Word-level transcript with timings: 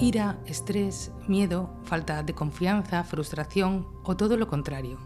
Ira, 0.00 0.38
estrés, 0.46 1.10
miedo, 1.26 1.70
falta 1.82 2.22
de 2.22 2.32
confianza, 2.32 3.02
frustración 3.02 3.88
o 4.04 4.16
todo 4.16 4.36
lo 4.36 4.46
contrario. 4.46 4.96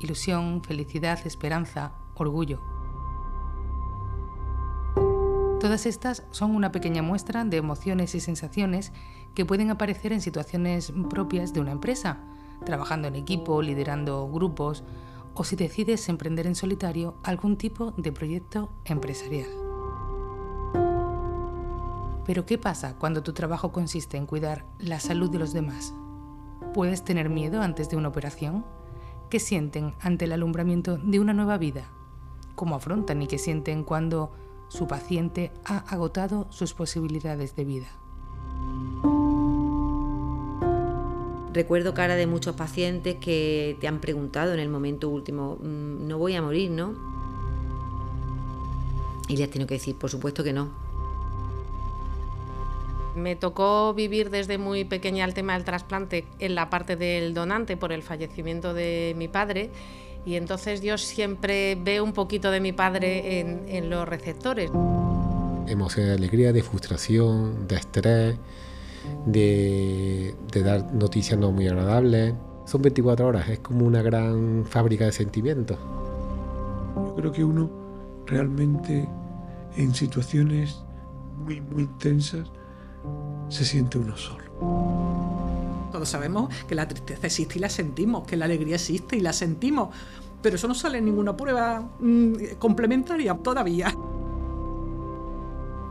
Ilusión, 0.00 0.64
felicidad, 0.64 1.24
esperanza, 1.24 1.92
orgullo. 2.16 2.60
Todas 5.60 5.86
estas 5.86 6.24
son 6.32 6.56
una 6.56 6.72
pequeña 6.72 7.02
muestra 7.02 7.44
de 7.44 7.56
emociones 7.56 8.16
y 8.16 8.20
sensaciones 8.20 8.92
que 9.36 9.46
pueden 9.46 9.70
aparecer 9.70 10.12
en 10.12 10.20
situaciones 10.20 10.92
propias 11.08 11.52
de 11.52 11.60
una 11.60 11.70
empresa, 11.70 12.18
trabajando 12.66 13.06
en 13.06 13.14
equipo, 13.14 13.62
liderando 13.62 14.28
grupos 14.28 14.82
o 15.34 15.44
si 15.44 15.54
decides 15.54 16.08
emprender 16.08 16.48
en 16.48 16.56
solitario 16.56 17.14
algún 17.22 17.56
tipo 17.56 17.92
de 17.92 18.10
proyecto 18.10 18.72
empresarial. 18.86 19.71
Pero 22.24 22.46
¿qué 22.46 22.58
pasa 22.58 22.96
cuando 22.98 23.22
tu 23.22 23.32
trabajo 23.32 23.72
consiste 23.72 24.16
en 24.16 24.26
cuidar 24.26 24.64
la 24.78 25.00
salud 25.00 25.30
de 25.30 25.38
los 25.38 25.52
demás? 25.52 25.94
¿Puedes 26.74 27.04
tener 27.04 27.28
miedo 27.28 27.62
antes 27.62 27.90
de 27.90 27.96
una 27.96 28.08
operación? 28.08 28.64
¿Qué 29.30 29.40
sienten 29.40 29.94
ante 30.00 30.26
el 30.26 30.32
alumbramiento 30.32 30.98
de 30.98 31.20
una 31.20 31.32
nueva 31.32 31.58
vida? 31.58 31.90
¿Cómo 32.54 32.76
afrontan 32.76 33.22
y 33.22 33.26
qué 33.26 33.38
sienten 33.38 33.82
cuando 33.82 34.32
su 34.72 34.86
paciente 34.86 35.52
ha 35.66 35.78
agotado 35.92 36.46
sus 36.48 36.72
posibilidades 36.72 37.54
de 37.54 37.64
vida. 37.66 37.88
Recuerdo 41.52 41.92
cara 41.92 42.16
de 42.16 42.26
muchos 42.26 42.56
pacientes 42.56 43.16
que 43.16 43.76
te 43.82 43.86
han 43.86 44.00
preguntado 44.00 44.54
en 44.54 44.60
el 44.60 44.70
momento 44.70 45.10
último, 45.10 45.58
mm, 45.60 46.08
no 46.08 46.16
voy 46.16 46.36
a 46.36 46.40
morir, 46.40 46.70
¿no? 46.70 46.94
Y 49.28 49.36
le 49.36 49.44
has 49.44 49.50
tenido 49.50 49.68
que 49.68 49.74
decir, 49.74 49.94
por 49.94 50.08
supuesto 50.08 50.42
que 50.42 50.54
no. 50.54 50.68
Me 53.14 53.36
tocó 53.36 53.92
vivir 53.94 54.30
desde 54.30 54.58
muy 54.58 54.84
pequeña 54.84 55.24
el 55.24 55.34
tema 55.34 55.54
del 55.54 55.64
trasplante 55.64 56.24
en 56.38 56.54
la 56.54 56.70
parte 56.70 56.96
del 56.96 57.34
donante 57.34 57.76
por 57.76 57.92
el 57.92 58.02
fallecimiento 58.02 58.72
de 58.72 59.14
mi 59.16 59.28
padre 59.28 59.70
y 60.24 60.36
entonces 60.36 60.82
yo 60.82 60.98
siempre 60.98 61.74
veo 61.74 62.04
un 62.04 62.12
poquito 62.12 62.50
de 62.50 62.60
mi 62.60 62.72
padre 62.72 63.40
en, 63.40 63.90
los 63.90 64.08
receptores. 64.08 64.70
Emoción 65.66 66.06
de 66.06 66.12
alegría, 66.12 66.52
de 66.52 66.62
frustración, 66.62 67.66
de 67.66 67.76
estrés, 67.76 68.36
de, 69.26 70.34
de 70.52 70.62
dar 70.62 70.92
noticias 70.94 71.38
no 71.38 71.50
muy 71.50 71.66
agradables. 71.66 72.34
Son 72.66 72.80
24 72.80 73.26
horas, 73.26 73.48
es 73.48 73.58
como 73.58 73.84
una 73.84 74.02
gran 74.02 74.64
fábrica 74.64 75.06
de 75.06 75.12
sentimientos. 75.12 75.78
Yo 76.94 77.14
creo 77.16 77.32
que 77.32 77.44
uno 77.44 77.70
realmente 78.26 79.08
en 79.76 79.94
situaciones 79.94 80.82
muy, 81.36 81.60
muy 81.60 81.82
intensas 81.82 82.48
se 83.52 83.64
siente 83.64 83.98
uno 83.98 84.16
solo. 84.16 84.44
Todos 85.92 86.08
sabemos 86.08 86.52
que 86.66 86.74
la 86.74 86.88
tristeza 86.88 87.26
existe 87.26 87.58
y 87.58 87.60
la 87.60 87.68
sentimos, 87.68 88.26
que 88.26 88.36
la 88.36 88.46
alegría 88.46 88.76
existe 88.76 89.16
y 89.16 89.20
la 89.20 89.32
sentimos, 89.32 89.90
pero 90.40 90.56
eso 90.56 90.66
no 90.66 90.74
sale 90.74 90.98
en 90.98 91.04
ninguna 91.04 91.36
prueba 91.36 91.80
mm, 92.00 92.56
complementaria 92.58 93.34
todavía. 93.34 93.94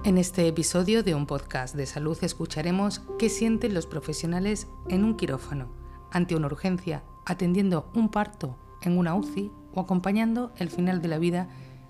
En 0.03 0.17
este 0.17 0.47
episodio 0.47 1.03
de 1.03 1.13
un 1.13 1.27
podcast 1.27 1.75
de 1.75 1.85
salud 1.85 2.17
escucharemos 2.21 3.01
qué 3.19 3.29
sienten 3.29 3.75
los 3.75 3.85
profesionales 3.85 4.67
en 4.89 5.03
un 5.03 5.15
quirófano, 5.15 5.67
ante 6.11 6.35
una 6.35 6.47
urgencia, 6.47 7.03
atendiendo 7.25 7.91
un 7.93 8.09
parto 8.09 8.57
en 8.81 8.97
una 8.97 9.13
UCI 9.13 9.51
o 9.75 9.81
acompañando 9.81 10.51
el 10.57 10.71
final 10.71 11.03
de 11.03 11.07
la 11.07 11.19
vida 11.19 11.47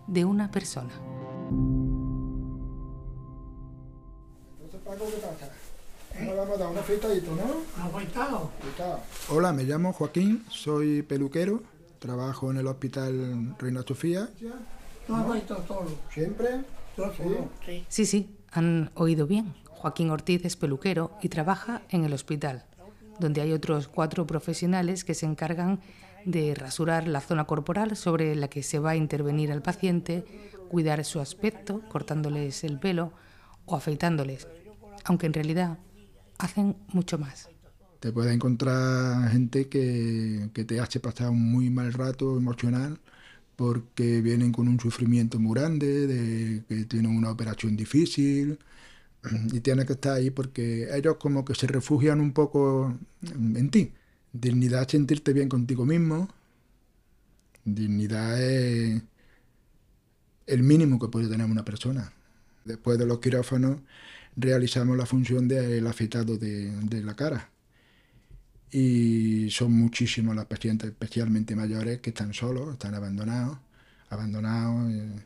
de 0.08 0.26
una 0.26 0.52
persona. 0.52 0.92
Hola, 9.30 9.54
me 9.54 9.64
llamo 9.64 9.94
Joaquín, 9.94 10.44
soy 10.50 11.02
peluquero, 11.02 11.64
trabajo 12.00 12.52
en 12.52 12.58
el 12.58 12.68
hospital 12.68 13.56
Reina 13.58 13.84
Sofía. 13.84 14.30
¿Siempre? 16.14 16.62
Sí. 17.66 17.86
sí, 17.88 18.06
sí, 18.06 18.36
han 18.52 18.92
oído 18.96 19.26
bien. 19.26 19.54
Joaquín 19.70 20.12
Ortiz 20.12 20.46
es 20.46 20.56
peluquero 20.56 21.12
y 21.22 21.30
trabaja 21.30 21.82
en 21.90 22.04
el 22.04 22.14
hospital, 22.14 22.66
donde 23.20 23.42
hay 23.42 23.52
otros 23.52 23.88
cuatro 23.88 24.28
profesionales 24.28 25.04
que 25.04 25.16
se 25.16 25.26
encargan 25.26 25.80
de 26.26 26.54
rasurar 26.54 27.08
la 27.08 27.22
zona 27.22 27.46
corporal 27.46 27.96
sobre 27.96 28.36
la 28.36 28.48
que 28.48 28.62
se 28.62 28.78
va 28.78 28.92
a 28.92 28.96
intervenir 28.96 29.52
al 29.52 29.64
paciente, 29.64 30.24
cuidar 30.70 31.04
su 31.04 31.20
aspecto, 31.20 31.82
cortándoles 31.90 32.64
el 32.64 32.80
pelo 32.80 33.12
o 33.66 33.76
afeitándoles, 33.76 34.48
aunque 35.04 35.26
en 35.26 35.34
realidad 35.34 35.80
hacen 36.42 36.76
mucho 36.90 37.18
más. 37.18 37.50
Te 38.00 38.12
puedes 38.12 38.34
encontrar 38.34 39.30
gente 39.30 39.68
que, 39.68 40.50
te 40.54 40.80
hace 40.80 41.00
pasar 41.00 41.30
un 41.30 41.52
muy 41.52 41.70
mal 41.70 41.94
rato 41.94 42.36
emocional 42.38 43.00
porque 43.56 44.22
vienen 44.22 44.52
con 44.52 44.68
un 44.68 44.80
sufrimiento 44.80 45.40
muy 45.40 45.54
grande, 45.54 46.08
de 46.08 46.64
que 46.68 46.86
tienen 46.86 47.16
una 47.16 47.30
operación 47.30 47.78
difícil 47.78 48.58
y 49.52 49.60
tienes 49.60 49.86
que 49.86 49.94
estar 49.94 50.14
ahí 50.14 50.32
porque 50.32 50.90
ellos 50.96 51.18
como 51.20 51.46
que 51.46 51.54
se 51.54 51.68
refugian 51.68 52.22
un 52.22 52.34
poco 52.34 52.98
en 53.22 53.70
ti. 53.70 53.94
Dignidad 54.34 54.82
es 54.82 54.92
sentirte 54.92 55.34
bien 55.34 55.48
contigo 55.48 55.86
mismo. 55.86 56.28
Dignidad 57.66 58.42
es 58.42 59.04
el 60.48 60.64
mínimo 60.64 60.98
que 61.00 61.08
puede 61.08 61.30
tener 61.30 61.46
una 61.46 61.64
persona. 61.64 62.12
Después 62.66 62.98
de 62.98 63.06
los 63.06 63.20
quirófanos 63.20 63.80
realizamos 64.36 64.98
la 64.98 65.06
función 65.06 65.48
del 65.48 65.86
afeitado 65.88 66.38
de, 66.38 66.72
de 66.72 67.04
la 67.04 67.16
cara. 67.16 67.50
Y 68.72 69.50
son 69.52 69.74
muchísimos 69.74 70.36
los 70.36 70.46
pacientes, 70.46 70.90
especialmente 70.90 71.56
mayores, 71.56 72.00
que 72.00 72.12
están 72.12 72.34
solos, 72.34 72.74
están 72.74 72.96
abandonados, 72.96 73.58
abandonados 74.10 74.92
eh, 74.94 75.26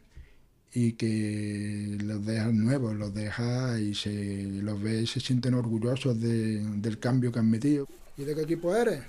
y 0.73 0.93
que 0.93 1.97
los 2.03 2.25
dejan 2.25 2.57
nuevos, 2.57 2.95
los 2.95 3.13
deja 3.13 3.79
y 3.79 3.93
se 3.93 4.43
los 4.63 4.81
ve 4.81 5.03
y 5.03 5.07
se 5.07 5.19
sienten 5.19 5.53
orgullosos 5.53 6.19
de, 6.19 6.59
del 6.77 6.99
cambio 6.99 7.31
que 7.31 7.39
han 7.39 7.49
metido. 7.49 7.87
¿Y 8.17 8.23
de 8.23 8.33
qué 8.33 8.41
equipo 8.41 8.75
eres? 8.75 9.03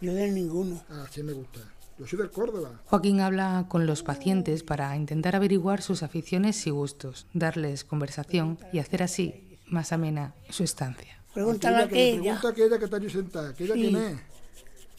Yo 0.00 0.14
de 0.14 0.30
ninguno. 0.30 0.82
Ah, 0.90 1.06
sí 1.10 1.22
me 1.22 1.32
gusta. 1.32 1.60
Yo 1.98 2.06
soy 2.06 2.18
del 2.20 2.30
Córdoba. 2.30 2.80
Joaquín 2.84 3.20
habla 3.20 3.66
con 3.68 3.86
los 3.86 4.04
pacientes 4.04 4.62
para 4.62 4.96
intentar 4.96 5.34
averiguar 5.34 5.82
sus 5.82 6.04
aficiones 6.04 6.64
y 6.66 6.70
gustos, 6.70 7.26
darles 7.34 7.82
conversación 7.82 8.58
y 8.72 8.78
hacer 8.78 9.02
así 9.02 9.58
más 9.66 9.92
amena 9.92 10.34
su 10.48 10.62
estancia. 10.62 11.20
Pregúntale 11.34 11.76
a 11.76 11.84
aquella. 11.84 12.20
Pregunta 12.20 12.48
a 12.48 12.50
aquella 12.52 12.78
que 12.78 12.84
está 12.84 12.96
allí 12.98 13.10
sentada. 13.10 13.48
¿Aquella 13.50 13.74
quién 13.74 13.96
es? 13.96 14.18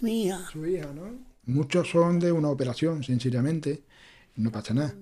Mía. 0.02 0.46
Su 0.52 0.66
hija, 0.66 0.92
¿no? 0.94 1.18
Muchos 1.46 1.90
son 1.90 2.20
de 2.20 2.32
una 2.32 2.50
operación, 2.50 3.04
sencillamente. 3.04 3.84
No 4.36 4.52
pasa 4.52 4.74
nada. 4.74 4.94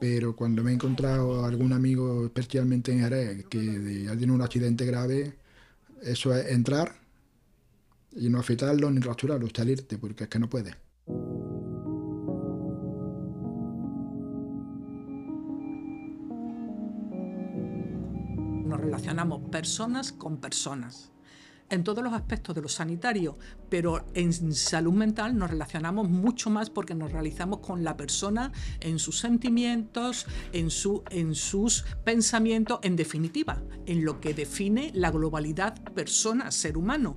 Pero 0.00 0.34
cuando 0.34 0.62
me 0.64 0.72
he 0.72 0.74
encontrado 0.74 1.44
algún 1.44 1.72
amigo, 1.72 2.24
especialmente 2.24 2.92
en 2.92 3.00
Jerez, 3.00 3.44
que 3.46 3.58
tiene 3.58 4.32
un 4.32 4.42
accidente 4.42 4.84
grave, 4.84 5.34
eso 6.02 6.34
es 6.34 6.50
entrar 6.50 6.94
y 8.10 8.28
no 8.28 8.40
afeitarlo 8.40 8.90
ni 8.90 9.00
rasurarlo, 9.00 9.48
salirte, 9.54 9.98
porque 9.98 10.24
es 10.24 10.30
que 10.30 10.38
no 10.38 10.48
puede. 10.50 10.74
Relacionamos 19.12 19.50
personas 19.50 20.10
con 20.10 20.38
personas 20.38 21.10
en 21.68 21.84
todos 21.84 22.02
los 22.02 22.14
aspectos 22.14 22.54
de 22.54 22.62
lo 22.62 22.68
sanitario, 22.68 23.36
pero 23.68 24.06
en 24.14 24.32
salud 24.54 24.92
mental 24.92 25.36
nos 25.36 25.50
relacionamos 25.50 26.08
mucho 26.08 26.48
más 26.48 26.70
porque 26.70 26.94
nos 26.94 27.12
realizamos 27.12 27.58
con 27.60 27.84
la 27.84 27.96
persona 27.96 28.52
en 28.80 28.98
sus 28.98 29.18
sentimientos, 29.18 30.26
en, 30.52 30.70
su, 30.70 31.02
en 31.10 31.34
sus 31.34 31.84
pensamientos, 32.04 32.78
en 32.82 32.96
definitiva, 32.96 33.62
en 33.86 34.04
lo 34.04 34.18
que 34.20 34.32
define 34.32 34.90
la 34.94 35.10
globalidad 35.10 35.82
persona-ser 35.94 36.78
humano. 36.78 37.14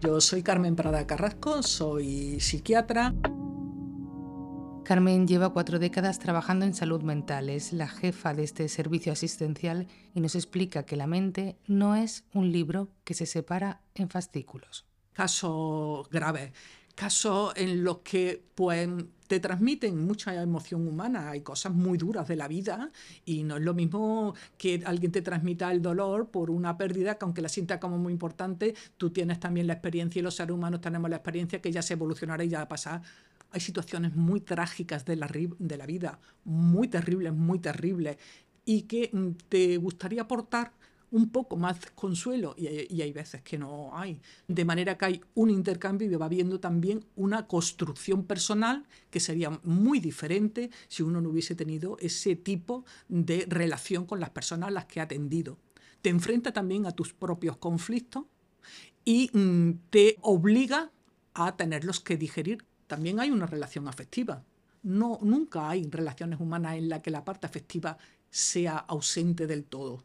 Yo 0.00 0.20
soy 0.20 0.42
Carmen 0.42 0.74
Prada 0.74 1.06
Carrasco, 1.06 1.62
soy 1.62 2.40
psiquiatra. 2.40 3.14
Carmen 4.90 5.28
lleva 5.28 5.52
cuatro 5.52 5.78
décadas 5.78 6.18
trabajando 6.18 6.64
en 6.64 6.74
salud 6.74 7.02
mental, 7.02 7.48
es 7.48 7.72
la 7.72 7.86
jefa 7.86 8.34
de 8.34 8.42
este 8.42 8.68
servicio 8.68 9.12
asistencial 9.12 9.86
y 10.16 10.20
nos 10.20 10.34
explica 10.34 10.82
que 10.82 10.96
la 10.96 11.06
mente 11.06 11.56
no 11.68 11.94
es 11.94 12.24
un 12.34 12.50
libro 12.50 12.88
que 13.04 13.14
se 13.14 13.24
separa 13.24 13.82
en 13.94 14.08
fascículos. 14.08 14.84
Casos 15.12 16.10
graves, 16.10 16.50
casos 16.96 17.52
en 17.54 17.84
los 17.84 17.98
que 17.98 18.42
pues, 18.56 18.88
te 19.28 19.38
transmiten 19.38 19.96
mucha 19.96 20.34
emoción 20.34 20.88
humana. 20.88 21.30
Hay 21.30 21.42
cosas 21.42 21.72
muy 21.72 21.96
duras 21.96 22.26
de 22.26 22.34
la 22.34 22.48
vida 22.48 22.90
y 23.24 23.44
no 23.44 23.58
es 23.58 23.62
lo 23.62 23.74
mismo 23.74 24.34
que 24.58 24.82
alguien 24.84 25.12
te 25.12 25.22
transmita 25.22 25.70
el 25.70 25.82
dolor 25.82 26.32
por 26.32 26.50
una 26.50 26.76
pérdida 26.76 27.16
que 27.16 27.24
aunque 27.26 27.42
la 27.42 27.48
sienta 27.48 27.78
como 27.78 27.96
muy 27.96 28.12
importante, 28.12 28.74
tú 28.96 29.10
tienes 29.10 29.38
también 29.38 29.68
la 29.68 29.74
experiencia 29.74 30.18
y 30.18 30.22
los 30.24 30.34
seres 30.34 30.52
humanos 30.52 30.80
tenemos 30.80 31.08
la 31.08 31.18
experiencia 31.18 31.62
que 31.62 31.70
ya 31.70 31.80
se 31.80 31.92
evolucionará 31.92 32.42
y 32.42 32.48
ya 32.48 32.58
va 32.58 32.64
a 32.64 32.68
pasar. 32.68 33.02
Hay 33.52 33.60
situaciones 33.60 34.14
muy 34.14 34.40
trágicas 34.40 35.04
de 35.04 35.16
la, 35.16 35.28
de 35.28 35.76
la 35.76 35.86
vida, 35.86 36.20
muy 36.44 36.88
terribles, 36.88 37.32
muy 37.32 37.58
terribles, 37.58 38.16
y 38.64 38.82
que 38.82 39.10
mm, 39.12 39.30
te 39.48 39.76
gustaría 39.76 40.22
aportar 40.22 40.72
un 41.10 41.30
poco 41.30 41.56
más 41.56 41.78
consuelo 41.94 42.54
y 42.56 42.68
y 42.94 43.02
hay, 43.02 43.12
veces 43.12 43.42
que 43.42 43.58
no 43.58 43.96
hay. 43.96 44.20
De 44.46 44.64
manera 44.64 44.96
que 44.96 45.04
hay 45.04 45.20
un 45.34 45.50
intercambio 45.50 46.10
y 46.10 46.14
va 46.14 46.26
habiendo 46.26 46.60
también 46.60 47.04
una 47.16 47.46
construcción 47.46 48.24
personal 48.24 48.86
que 49.10 49.20
sería 49.20 49.50
muy 49.64 50.00
diferente 50.00 50.70
si 50.88 51.02
uno 51.02 51.20
no 51.20 51.30
hubiese 51.30 51.54
tenido 51.54 51.96
ese 51.98 52.36
tipo 52.36 52.84
de 53.08 53.46
relación 53.48 54.06
con 54.06 54.20
las 54.20 54.30
personas 54.30 54.68
a 54.68 54.72
las 54.72 54.86
que 54.86 55.00
ha 55.00 55.04
atendido. 55.04 55.58
Te 56.02 56.10
enfrenta 56.10 56.52
también 56.52 56.86
a 56.86 56.92
tus 56.92 57.12
propios 57.12 57.56
conflictos 57.56 58.24
y 59.04 59.30
mm, 59.36 59.90
te 59.90 60.16
obliga 60.22 60.90
a 61.34 61.56
tenerlos 61.56 62.00
que 62.00 62.16
digerir. 62.16 62.64
También 62.90 63.20
hay 63.20 63.30
una 63.30 63.46
relación 63.46 63.86
afectiva. 63.86 64.42
No, 64.82 65.20
nunca 65.22 65.70
hay 65.70 65.84
relaciones 65.88 66.40
humanas 66.40 66.74
en 66.74 66.88
las 66.88 67.02
que 67.02 67.12
la 67.12 67.24
parte 67.24 67.46
afectiva 67.46 67.96
sea 68.28 68.78
ausente 68.78 69.46
del 69.46 69.62
todo. 69.62 70.02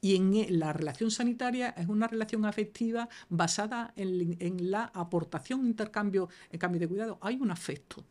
Y 0.00 0.14
en 0.14 0.32
e, 0.36 0.48
la 0.48 0.72
relación 0.72 1.10
sanitaria 1.10 1.70
es 1.70 1.88
una 1.88 2.06
relación 2.06 2.44
afectiva 2.44 3.08
basada 3.30 3.92
en, 3.96 4.70
la 4.70 4.92
aportación, 4.94 5.66
intercambio, 5.66 6.28
en 6.52 6.60
cambio 6.60 6.78
de 6.78 6.86
cuidado. 6.86 7.18
Hay 7.20 7.34
un 7.40 7.50
afecto. 7.50 8.04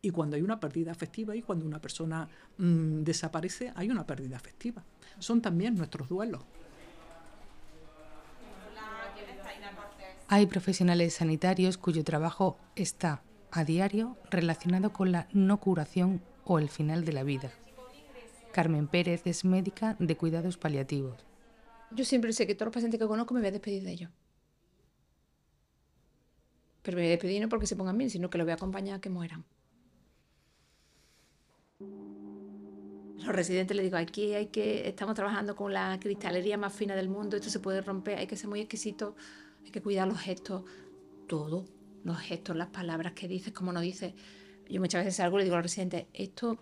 Y 0.00 0.08
cuando 0.08 0.36
hay 0.36 0.42
una 0.42 0.58
pérdida 0.58 0.92
afectiva 0.92 1.36
y 1.36 1.42
cuando 1.42 1.66
una 1.66 1.82
persona 1.82 2.26
mm, 2.56 3.02
desaparece, 3.02 3.74
hay 3.76 3.90
una 3.90 4.06
pérdida 4.06 4.36
afectiva. 4.36 4.82
Son 5.18 5.42
también 5.42 5.74
nuestros 5.74 6.08
duelos. 6.08 6.42
Hay 10.28 10.46
profesionales 10.46 11.12
sanitarios 11.12 11.76
cuyo 11.76 12.02
trabajo 12.04 12.56
está 12.74 13.22
a 13.50 13.64
diario 13.64 14.16
relacionado 14.30 14.92
con 14.92 15.12
la 15.12 15.28
no 15.32 15.58
curación 15.58 16.22
o 16.44 16.58
el 16.58 16.68
final 16.68 17.04
de 17.04 17.12
la 17.12 17.22
vida. 17.22 17.50
Carmen 18.52 18.88
Pérez 18.88 19.22
es 19.26 19.44
médica 19.44 19.96
de 19.98 20.16
cuidados 20.16 20.56
paliativos. 20.56 21.24
Yo 21.92 22.04
siempre 22.04 22.32
sé 22.32 22.46
que 22.46 22.54
todos 22.54 22.66
los 22.66 22.74
pacientes 22.74 22.98
que 23.00 23.06
conozco 23.06 23.34
me 23.34 23.40
voy 23.40 23.48
a 23.48 23.52
despedir 23.52 23.82
de 23.82 23.92
ellos. 23.92 24.10
Pero 26.82 26.96
me 26.96 27.02
voy 27.02 27.08
a 27.08 27.10
despedir 27.10 27.42
no 27.42 27.48
porque 27.48 27.66
se 27.66 27.76
pongan 27.76 27.98
bien, 27.98 28.10
sino 28.10 28.30
que 28.30 28.38
los 28.38 28.44
voy 28.44 28.52
a 28.52 28.54
acompañar 28.54 28.96
a 28.96 29.00
que 29.00 29.10
mueran. 29.10 29.44
Los 31.78 33.28
residentes 33.28 33.76
les 33.76 33.84
digo, 33.84 33.96
aquí 33.98 34.34
hay 34.34 34.46
que, 34.46 34.88
estamos 34.88 35.14
trabajando 35.14 35.54
con 35.54 35.72
la 35.72 35.98
cristalería 36.00 36.56
más 36.56 36.72
fina 36.72 36.96
del 36.96 37.08
mundo, 37.08 37.36
esto 37.36 37.50
se 37.50 37.60
puede 37.60 37.82
romper, 37.82 38.18
hay 38.18 38.26
que 38.26 38.36
ser 38.36 38.48
muy 38.48 38.60
exquisito 38.60 39.14
hay 39.64 39.70
que 39.70 39.82
cuidar 39.82 40.08
los 40.08 40.18
gestos, 40.18 40.64
todo, 41.26 41.64
los 42.04 42.18
gestos, 42.18 42.56
las 42.56 42.68
palabras 42.68 43.12
que 43.12 43.28
dices, 43.28 43.52
como 43.52 43.72
no 43.72 43.80
dices. 43.80 44.14
Yo 44.68 44.80
muchas 44.80 45.04
veces 45.04 45.16
salgo 45.16 45.36
y 45.36 45.40
le 45.40 45.44
digo 45.44 45.56
al 45.56 45.62
residente, 45.62 46.06
esto 46.12 46.58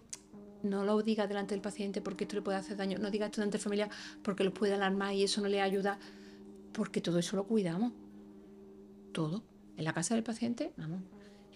no 0.62 0.84
lo 0.84 1.02
diga 1.02 1.26
delante 1.26 1.54
del 1.54 1.60
paciente 1.60 2.00
porque 2.00 2.24
esto 2.24 2.36
le 2.36 2.42
puede 2.42 2.58
hacer 2.58 2.76
daño, 2.76 2.98
no 2.98 3.10
diga 3.10 3.26
esto 3.26 3.40
delante 3.40 3.58
de 3.58 3.64
familia 3.64 3.88
porque 4.22 4.44
lo 4.44 4.52
puede 4.52 4.74
alarmar 4.74 5.14
y 5.14 5.22
eso 5.24 5.40
no 5.40 5.48
le 5.48 5.60
ayuda, 5.60 5.98
porque 6.72 7.00
todo 7.00 7.18
eso 7.18 7.36
lo 7.36 7.46
cuidamos, 7.46 7.92
todo. 9.12 9.44
En 9.76 9.84
la 9.84 9.92
casa 9.92 10.14
del 10.14 10.24
paciente, 10.24 10.72
vamos, 10.76 11.02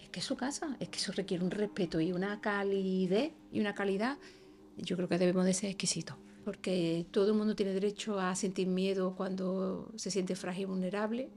es 0.01 0.09
que 0.09 0.19
es 0.19 0.25
su 0.25 0.37
casa, 0.37 0.77
es 0.79 0.89
que 0.89 0.97
eso 0.97 1.11
requiere 1.11 1.43
un 1.43 1.51
respeto 1.51 1.99
y 1.99 2.13
una 2.13 2.39
calidez 2.39 3.33
y 3.51 3.59
una 3.59 3.73
calidad, 3.73 4.17
yo 4.77 4.95
creo 4.95 5.09
que 5.09 5.17
debemos 5.17 5.45
de 5.45 5.53
ser 5.53 5.69
exquisitos 5.69 6.15
porque 6.43 7.05
todo 7.11 7.27
el 7.27 7.33
mundo 7.35 7.55
tiene 7.55 7.73
derecho 7.73 8.19
a 8.19 8.35
sentir 8.35 8.67
miedo 8.67 9.15
cuando 9.15 9.91
se 9.95 10.11
siente 10.11 10.35
frágil 10.35 10.63
y 10.63 10.65
vulnerable 10.65 11.29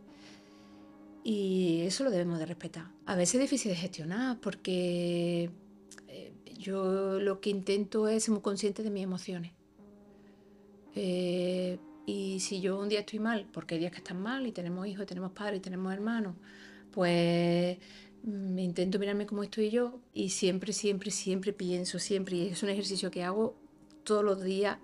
y 1.28 1.80
eso 1.80 2.04
lo 2.04 2.12
debemos 2.12 2.38
de 2.38 2.46
respetar. 2.46 2.86
A 3.04 3.16
veces 3.16 3.34
es 3.34 3.40
difícil 3.40 3.72
de 3.72 3.76
gestionar 3.76 4.38
porque 4.38 5.50
eh, 6.06 6.32
yo 6.56 7.18
lo 7.18 7.40
que 7.40 7.50
intento 7.50 8.06
es 8.06 8.22
ser 8.22 8.32
muy 8.32 8.42
consciente 8.42 8.84
de 8.84 8.90
mis 8.90 9.02
emociones. 9.02 9.50
Eh, 10.94 11.80
y 12.06 12.38
si 12.38 12.60
yo 12.60 12.78
un 12.78 12.88
día 12.88 13.00
estoy 13.00 13.18
mal, 13.18 13.44
porque 13.52 13.74
hay 13.74 13.80
días 13.80 13.90
que 13.90 13.98
están 13.98 14.22
mal 14.22 14.46
y 14.46 14.52
tenemos 14.52 14.86
hijos, 14.86 15.04
tenemos 15.04 15.32
padres 15.32 15.58
y 15.58 15.62
tenemos 15.62 15.92
hermanos, 15.92 16.36
pues 16.92 17.76
me 18.22 18.62
intento 18.62 19.00
mirarme 19.00 19.26
como 19.26 19.42
estoy 19.42 19.70
yo 19.70 19.98
y 20.14 20.28
siempre, 20.28 20.72
siempre, 20.72 21.10
siempre 21.10 21.52
pienso, 21.52 21.98
siempre, 21.98 22.36
y 22.36 22.46
es 22.46 22.62
un 22.62 22.68
ejercicio 22.68 23.10
que 23.10 23.24
hago 23.24 23.56
todos 24.04 24.22
los 24.22 24.44
días 24.44 24.78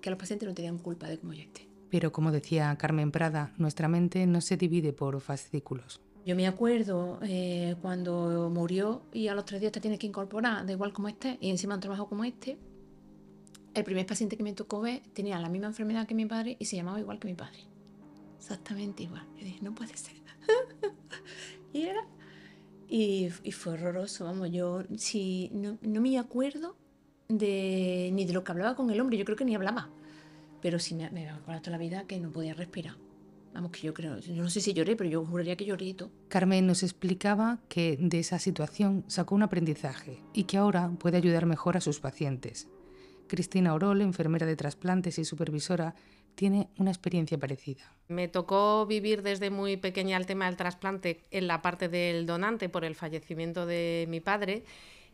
que 0.00 0.10
los 0.10 0.18
pacientes 0.20 0.48
no 0.48 0.54
tenían 0.54 0.78
culpa 0.78 1.08
de 1.08 1.18
cómo 1.18 1.32
yo 1.32 1.42
esté. 1.42 1.67
Pero 1.90 2.12
como 2.12 2.32
decía 2.32 2.76
Carmen 2.76 3.10
Prada, 3.10 3.52
nuestra 3.56 3.88
mente 3.88 4.26
no 4.26 4.40
se 4.40 4.56
divide 4.56 4.92
por 4.92 5.20
fascículos. 5.20 6.00
Yo 6.26 6.36
me 6.36 6.46
acuerdo 6.46 7.18
eh, 7.22 7.76
cuando 7.80 8.50
murió 8.52 9.02
y 9.12 9.28
a 9.28 9.34
los 9.34 9.46
tres 9.46 9.60
días 9.60 9.72
te 9.72 9.80
tienes 9.80 9.98
que 9.98 10.06
incorporar, 10.06 10.66
da 10.66 10.72
igual 10.72 10.92
como 10.92 11.08
esté, 11.08 11.38
y 11.40 11.48
encima 11.48 11.74
un 11.74 11.80
trabajo 11.80 12.08
como 12.08 12.24
este. 12.24 12.58
El 13.74 13.84
primer 13.84 14.04
paciente 14.04 14.36
que 14.36 14.42
me 14.42 14.52
tocó 14.52 14.80
ver 14.80 15.02
tenía 15.14 15.38
la 15.38 15.48
misma 15.48 15.68
enfermedad 15.68 16.06
que 16.06 16.14
mi 16.14 16.26
padre 16.26 16.56
y 16.58 16.66
se 16.66 16.76
llamaba 16.76 17.00
igual 17.00 17.18
que 17.18 17.28
mi 17.28 17.34
padre. 17.34 17.60
Exactamente 18.38 19.04
igual. 19.04 19.26
Yo 19.38 19.44
dije, 19.44 19.60
no 19.62 19.74
puede 19.74 19.96
ser. 19.96 20.16
y 21.72 21.82
era. 21.82 22.06
Y, 22.88 23.30
fue 23.52 23.74
horroroso, 23.74 24.24
vamos, 24.24 24.50
yo 24.50 24.82
si 24.96 25.50
no, 25.52 25.78
no 25.82 26.00
me 26.00 26.18
acuerdo 26.18 26.74
de, 27.28 28.10
ni 28.14 28.24
de 28.24 28.32
lo 28.32 28.44
que 28.44 28.52
hablaba 28.52 28.74
con 28.74 28.90
el 28.90 29.00
hombre, 29.00 29.18
yo 29.18 29.24
creo 29.24 29.36
que 29.36 29.44
ni 29.44 29.54
hablaba. 29.54 29.90
Pero 30.60 30.78
sí 30.78 30.94
me, 30.94 31.10
me 31.10 31.28
acordado 31.28 31.62
toda 31.62 31.72
la 31.72 31.78
vida 31.78 32.04
que 32.06 32.18
no 32.20 32.30
podía 32.30 32.54
respirar. 32.54 32.96
Vamos, 33.54 33.72
que 33.72 33.80
yo 33.80 33.94
creo, 33.94 34.18
yo 34.18 34.42
no 34.42 34.50
sé 34.50 34.60
si 34.60 34.72
lloré, 34.72 34.94
pero 34.94 35.08
yo 35.10 35.24
juraría 35.24 35.56
que 35.56 35.64
lloré 35.64 35.94
todo. 35.94 36.10
Carmen 36.28 36.66
nos 36.66 36.82
explicaba 36.82 37.58
que 37.68 37.96
de 37.98 38.18
esa 38.20 38.38
situación 38.38 39.04
sacó 39.08 39.34
un 39.34 39.42
aprendizaje 39.42 40.22
y 40.32 40.44
que 40.44 40.58
ahora 40.58 40.90
puede 40.98 41.16
ayudar 41.16 41.46
mejor 41.46 41.76
a 41.76 41.80
sus 41.80 41.98
pacientes. 41.98 42.68
Cristina 43.26 43.74
Orol, 43.74 44.00
enfermera 44.00 44.46
de 44.46 44.56
trasplantes 44.56 45.18
y 45.18 45.24
supervisora, 45.24 45.94
tiene 46.34 46.68
una 46.78 46.90
experiencia 46.90 47.36
parecida. 47.36 47.92
Me 48.06 48.28
tocó 48.28 48.86
vivir 48.86 49.22
desde 49.22 49.50
muy 49.50 49.76
pequeña 49.76 50.16
el 50.16 50.26
tema 50.26 50.46
del 50.46 50.56
trasplante 50.56 51.24
en 51.32 51.48
la 51.48 51.62
parte 51.62 51.88
del 51.88 52.26
donante 52.26 52.68
por 52.68 52.84
el 52.84 52.94
fallecimiento 52.94 53.66
de 53.66 54.06
mi 54.08 54.20
padre 54.20 54.64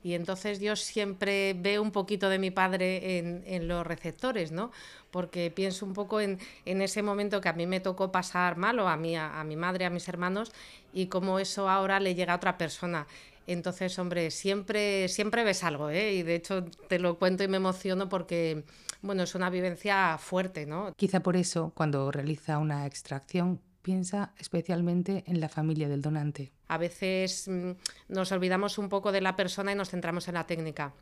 y 0.05 0.13
entonces 0.13 0.61
yo 0.61 0.77
siempre 0.77 1.57
veo 1.59 1.81
un 1.81 1.91
poquito 1.91 2.29
de 2.29 2.39
mi 2.39 2.51
padre 2.51 3.19
en, 3.19 3.67
los 3.67 3.87
receptores, 3.87 4.53
¿no? 4.53 4.71
Porque 5.11 5.51
pienso 5.51 5.87
un 5.87 5.95
poco 5.95 6.21
en, 6.21 6.39
ese 6.67 7.03
momento 7.03 7.41
que 7.41 7.49
a 7.49 7.55
mí 7.55 7.67
me 7.67 7.81
tocó 7.81 8.13
pasar 8.13 8.59
malo, 8.59 8.87
a 8.87 8.99
mí, 8.99 9.17
a, 9.17 9.43
mi 9.45 9.57
madre, 9.57 9.87
a 9.87 9.91
mis 9.91 10.07
hermanos, 10.07 10.53
y 10.93 11.07
cómo 11.07 11.39
eso 11.39 11.71
ahora 11.71 12.01
le 12.01 12.15
llega 12.15 12.35
a 12.35 12.37
otra 12.37 12.59
persona. 12.59 13.07
Entonces, 13.47 13.99
hombre, 13.99 14.31
siempre, 14.31 15.09
siempre 15.09 15.43
ves 15.43 15.65
algo, 15.65 15.89
¿eh? 15.89 16.13
Y 16.13 16.23
de 16.23 16.35
hecho 16.35 16.67
te 16.87 16.99
lo 16.99 17.19
cuento 17.19 17.43
y 17.43 17.49
me 17.49 17.57
emociono 17.57 18.11
porque, 18.11 18.65
bueno, 19.01 19.23
es 19.23 19.35
una 19.35 19.49
vivencia 19.49 20.19
fuerte, 20.19 20.67
¿no? 20.67 20.93
Quizá 20.99 21.21
por 21.21 21.35
eso, 21.35 21.73
cuando 21.75 22.13
realiza 22.13 22.59
una 22.59 22.87
extracción, 22.87 23.59
piensa 23.85 24.33
especialmente 24.39 25.23
en 25.27 25.41
la 25.41 25.51
familia 25.51 25.89
del 25.89 26.01
donante. 26.01 26.51
A 26.69 26.79
veces 26.79 27.47
mm, 27.47 27.73
nos 28.09 28.33
olvidamos 28.33 28.79
un 28.79 28.89
poco 28.89 29.13
de 29.13 29.21
la 29.21 29.37
persona 29.37 29.73
y 29.73 29.75
nos 29.75 29.91
centramos 29.91 30.27
en 30.27 30.35
la 30.35 30.47
técnica. 30.47 30.95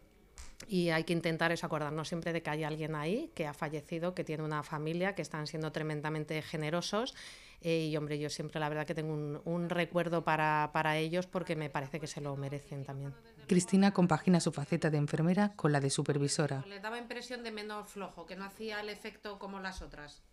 Y 0.69 0.91
hay 0.91 1.05
que 1.05 1.12
intentar 1.12 1.53
eso, 1.53 1.65
acordarnos 1.65 2.09
siempre 2.09 2.33
de 2.33 2.43
que 2.43 2.51
hay 2.51 2.65
alguien 2.65 2.95
ahí 2.95 3.31
que 3.35 3.47
ha 3.47 3.55
fallecido, 3.55 4.15
que 4.15 4.25
tiene 4.25 4.43
una 4.43 4.62
familia, 4.62 5.15
que 5.15 5.23
están 5.23 5.47
siendo 5.47 5.71
tremendamente 5.71 6.43
generosos. 6.43 7.15
Eh, 7.61 7.87
y 7.87 7.97
hombre, 7.97 8.19
yo 8.19 8.29
siempre 8.29 8.59
la 8.59 8.69
verdad 8.69 8.85
que 8.85 8.95
tengo 8.95 9.41
un, 9.45 9.71
recuerdo 9.71 10.25
para, 10.25 10.71
para, 10.73 10.99
ellos 10.99 11.29
porque 11.29 11.55
me 11.55 11.71
parece 11.71 12.01
que 12.01 12.09
se 12.09 12.21
lo 12.21 12.37
merecen 12.37 12.85
también. 12.85 13.15
Cristina 13.47 13.93
compagina 13.93 14.41
su 14.41 14.51
faceta 14.51 14.91
de 14.91 14.99
enfermera 14.99 15.53
con 15.55 15.71
la 15.71 15.81
de 15.81 15.91
supervisora. 15.91 16.65
Le 16.67 16.81
daba 16.81 16.99
impresión 16.99 17.45
de 17.45 17.53
menos 17.53 17.89
flojo, 17.89 18.27
que 18.27 18.35
no 18.35 18.45
hacía 18.45 18.81
el 18.81 18.89
efecto 18.89 19.39
como 19.39 19.61
las 19.61 19.83
otras. 19.83 20.25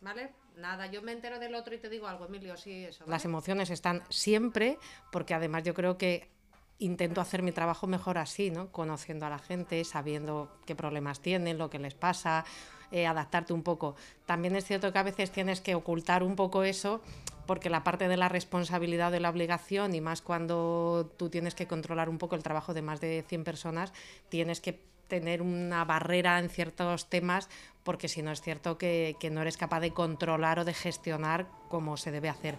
¿Vale? 0.00 0.32
Nada, 0.56 0.86
yo 0.86 1.02
me 1.02 1.12
entero 1.12 1.38
del 1.38 1.54
otro 1.54 1.74
y 1.74 1.78
te 1.78 1.88
digo 1.88 2.06
algo, 2.06 2.26
Emilio, 2.26 2.56
sí, 2.56 2.84
eso. 2.84 3.04
Las 3.06 3.24
emociones 3.24 3.70
están 3.70 4.02
siempre, 4.08 4.78
porque 5.10 5.34
además 5.34 5.64
yo 5.64 5.74
creo 5.74 5.98
que 5.98 6.28
intento 6.78 7.20
hacer 7.20 7.42
mi 7.42 7.52
trabajo 7.52 7.86
mejor 7.86 8.18
así, 8.18 8.50
¿no? 8.50 8.70
Conociendo 8.70 9.26
a 9.26 9.30
la 9.30 9.38
gente, 9.38 9.84
sabiendo 9.84 10.50
qué 10.66 10.74
problemas 10.74 11.20
tienen, 11.20 11.58
lo 11.58 11.70
que 11.70 11.78
les 11.78 11.94
pasa, 11.94 12.44
eh, 12.90 13.06
adaptarte 13.06 13.52
un 13.52 13.62
poco. 13.62 13.96
También 14.26 14.54
es 14.56 14.64
cierto 14.64 14.92
que 14.92 14.98
a 14.98 15.02
veces 15.02 15.30
tienes 15.30 15.60
que 15.60 15.74
ocultar 15.74 16.22
un 16.22 16.36
poco 16.36 16.62
eso, 16.62 17.00
porque 17.46 17.70
la 17.70 17.84
parte 17.84 18.08
de 18.08 18.16
la 18.16 18.28
responsabilidad 18.28 19.12
de 19.12 19.20
la 19.20 19.30
obligación, 19.30 19.94
y 19.94 20.00
más 20.00 20.22
cuando 20.22 21.12
tú 21.16 21.30
tienes 21.30 21.54
que 21.54 21.66
controlar 21.66 22.08
un 22.08 22.18
poco 22.18 22.36
el 22.36 22.42
trabajo 22.42 22.74
de 22.74 22.82
más 22.82 23.00
de 23.00 23.24
100 23.26 23.44
personas, 23.44 23.92
tienes 24.28 24.60
que 24.60 24.93
tener 25.20 25.42
una 25.42 25.84
barrera 25.84 26.40
en 26.40 26.48
ciertos 26.48 27.08
temas 27.08 27.48
porque 27.84 28.08
si 28.08 28.20
no 28.20 28.32
es 28.32 28.40
cierto 28.40 28.78
que, 28.78 29.16
no 29.30 29.42
eres 29.42 29.56
capaz 29.56 29.78
de 29.78 29.92
controlar 29.92 30.58
o 30.58 30.64
de 30.64 30.74
gestionar 30.74 31.46
como 31.68 31.96
se 31.96 32.10
debe 32.10 32.28
hacer. 32.28 32.56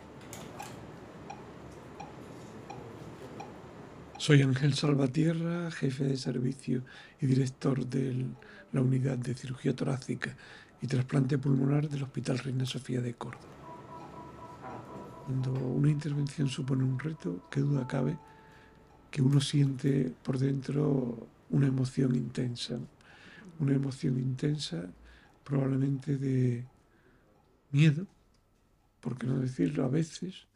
Soy 4.17 4.41
Ángel 4.41 4.74
Salvatierra, 4.74 5.69
jefe 5.69 6.05
de 6.05 6.15
servicio 6.15 6.83
y 7.19 7.25
director 7.25 7.85
de 7.85 8.25
la 8.71 8.81
unidad 8.81 9.17
de 9.17 9.33
cirugía 9.33 9.75
torácica 9.75 10.33
y 10.81 10.88
trasplante 10.88 11.38
pulmonar 11.38 11.89
del 11.89 12.03
Hospital 12.03 12.38
Reina 12.39 12.65
Sofía 12.65 13.01
de 13.01 13.15
Córdoba. 13.15 13.53
Cuando 15.25 15.51
una 15.51 15.89
intervención 15.89 16.47
supone 16.47 16.85
un 16.85 16.97
reto, 16.97 17.50
qué 17.51 17.59
duda 17.59 17.85
cabe 17.85 18.17
que 19.12 19.21
uno 19.21 19.41
siente 19.41 20.13
por 20.24 20.38
dentro 20.38 21.27
una 21.50 21.68
emoción 21.68 22.16
intensa, 22.16 22.80
una 23.60 23.74
emoción 23.74 24.20
intensa 24.20 24.90
probablemente 25.44 26.18
de, 26.18 26.66
miedo, 27.72 28.08
por 29.02 29.18
qué 29.18 29.28
no 29.28 29.40
decirlo 29.40 29.84
a 29.84 29.90
veces, 29.90 30.48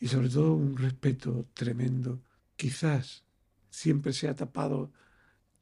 y 0.00 0.08
sobre 0.08 0.28
todo 0.28 0.54
un 0.54 0.76
respeto 0.76 1.46
tremendo. 1.54 2.20
Quizás 2.56 3.24
siempre 3.70 4.12
se 4.12 4.28
ha 4.28 4.34
tapado 4.34 4.90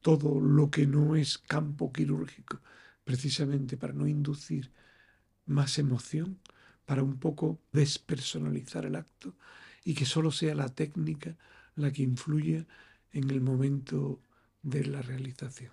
todo 0.01 0.41
lo 0.41 0.71
que 0.71 0.87
no 0.87 1.17
es 1.17 1.39
campo 1.39 1.93
quirúrgico, 1.93 2.61
precisamente 3.05 3.77
para 3.77 3.93
no 3.93 4.07
inducir 4.07 4.71
más 5.47 5.79
emoción, 5.79 6.39
para 6.87 7.03
un 7.03 7.19
poco 7.19 7.61
despersonalizar 7.73 8.87
el 8.87 8.97
acto 8.97 9.35
y 9.85 9.95
que 9.95 10.07
solo 10.07 10.31
sea 10.31 10.55
la 10.55 10.69
técnica 10.69 11.37
la 11.75 11.91
que 11.91 12.03
influya 12.03 12.67
en 13.12 13.31
el 13.31 13.40
momento 13.40 14.21
de 14.62 14.85
la 14.87 15.02
realización. 15.02 15.73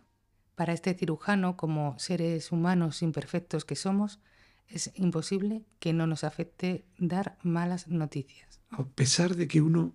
Para 0.56 0.74
este 0.74 0.94
cirujano, 0.94 1.56
como 1.56 1.98
seres 2.00 2.52
humanos 2.52 3.02
imperfectos 3.02 3.64
que 3.66 3.76
somos, 3.76 4.20
es 4.68 4.92
imposible 4.96 5.64
que 5.80 5.94
no 5.94 6.06
nos 6.06 6.24
afecte 6.24 6.86
dar 6.98 7.38
malas 7.44 7.88
noticias. 7.88 8.60
A 8.70 8.84
pesar 8.84 9.36
de 9.36 9.48
que 9.48 9.62
uno 9.62 9.94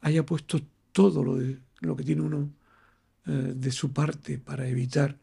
haya 0.00 0.24
puesto 0.26 0.60
todo 0.92 1.22
lo, 1.22 1.36
de, 1.36 1.58
lo 1.80 1.96
que 1.96 2.04
tiene 2.04 2.22
uno 2.22 2.50
eh, 3.26 3.30
de 3.30 3.70
su 3.72 3.92
parte 3.92 4.38
para 4.38 4.66
evitar 4.66 5.18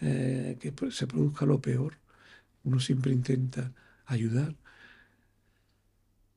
eh, 0.00 0.56
que 0.60 0.72
se 0.90 1.06
produzca 1.06 1.44
lo 1.46 1.60
peor, 1.60 1.98
uno 2.64 2.80
siempre 2.80 3.12
intenta 3.12 3.72
ayudar, 4.06 4.54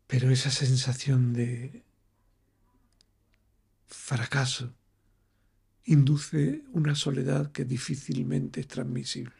pero 0.08 0.30
esa 0.30 0.52
sensación 0.52 1.34
de 1.34 1.84
fracaso 3.94 4.74
induce 5.86 6.64
una 6.72 6.96
soledad 6.96 7.52
que 7.52 7.64
difícilmente 7.64 8.62
es 8.62 8.68
transmisible. 8.68 9.36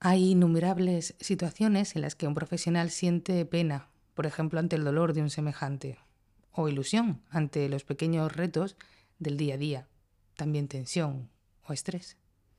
Hay 0.00 0.30
innumerables 0.30 1.14
situaciones 1.20 1.94
en 1.94 2.02
las 2.02 2.14
que 2.14 2.26
un 2.26 2.34
profesional 2.34 2.90
siente 2.90 3.44
pena, 3.46 3.88
por 4.14 4.26
ejemplo, 4.26 4.58
ante 4.58 4.76
el 4.76 4.84
dolor 4.84 5.12
de 5.12 5.22
un 5.22 5.30
semejante, 5.30 5.98
o 6.50 6.68
ilusión 6.68 7.22
ante 7.30 7.68
los 7.68 7.84
pequeños 7.84 8.34
retos 8.34 8.76
del 9.18 9.36
día 9.36 9.54
a 9.54 9.58
día, 9.58 9.88
también 10.36 10.66
tensión 10.66 11.30
o 11.66 11.72
estrés. 11.72 12.16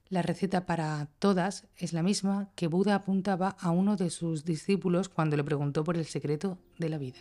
La 0.08 0.22
receta 0.22 0.66
para 0.66 1.10
todas 1.20 1.68
es 1.76 1.92
la 1.92 2.04
misma 2.04 2.52
que 2.56 2.68
Buda 2.68 2.96
apuntaba 2.96 3.50
a 3.60 3.72
uno 3.72 3.98
de 3.98 4.10
sus 4.10 4.46
discípulos 4.46 5.10
cuando 5.10 5.36
le 5.36 5.44
preguntó 5.44 5.84
por 5.84 5.98
el 5.98 6.06
secreto 6.06 6.60
de 6.78 6.90
la 6.90 6.98
vida. 6.98 7.20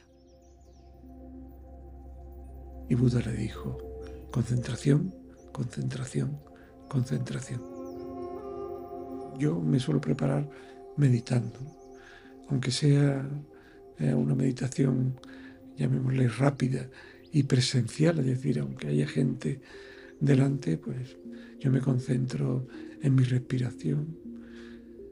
Y 2.89 2.95
Buda 2.95 3.21
le 3.21 3.33
dijo, 3.33 3.92
concentración, 4.33 5.15
concentración, 5.53 6.41
concentración. 6.89 7.61
Yo 9.39 9.61
me 9.61 9.79
suelo 9.79 10.01
preparar 10.01 10.49
meditando, 10.97 11.59
aunque 12.49 12.71
sea 12.71 13.29
eh, 13.99 14.15
una 14.15 14.35
meditación, 14.35 15.21
llamémosle 15.77 16.29
rápida 16.29 16.89
y 17.31 17.43
presencial, 17.45 18.19
es 18.21 18.27
decir, 18.27 18.59
aunque 18.59 18.89
haya 18.89 19.07
gente 19.07 19.61
delante, 20.19 20.79
pues 20.79 21.19
yo 21.61 21.71
me 21.71 21.81
concentro 21.81 22.67
en 23.03 23.15
mi 23.15 23.25
respiración 23.25 24.19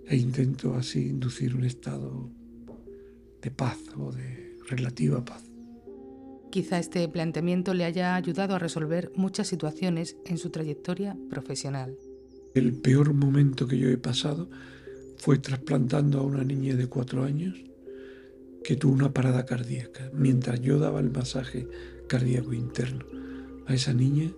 e 0.06 0.16
intento 0.16 0.74
así 0.74 1.08
inducir 1.08 1.54
un 1.54 1.64
estado 1.64 2.30
de 3.42 3.50
paz 3.50 3.78
o 3.96 4.12
de 4.12 4.56
relativa 4.68 5.24
paz. 5.24 5.49
Quizá 6.50 6.80
este 6.80 7.08
planteamiento 7.08 7.74
le 7.74 7.84
haya 7.84 8.16
ayudado 8.16 8.56
a 8.56 8.58
resolver 8.58 9.12
muchas 9.14 9.46
situaciones 9.46 10.16
en 10.26 10.36
su 10.36 10.50
trayectoria 10.50 11.16
profesional. 11.28 11.96
El 12.54 12.72
peor 12.72 13.14
momento 13.14 13.68
que 13.68 13.78
yo 13.78 13.88
he 13.88 13.96
pasado 13.96 14.50
fue 15.16 15.38
trasplantando 15.38 16.18
a 16.18 16.22
una 16.22 16.42
niña 16.42 16.74
de 16.74 16.88
cuatro 16.88 17.22
años 17.22 17.54
que 18.64 18.74
tuvo 18.74 18.92
una 18.92 19.12
parada 19.12 19.46
cardíaca 19.46 20.10
mientras 20.12 20.60
yo 20.60 20.80
daba 20.80 20.98
el 20.98 21.12
masaje 21.12 21.68
cardíaco 22.08 22.52
interno 22.52 23.04
a 23.66 23.74
esa 23.74 23.92
niña. 23.94 24.32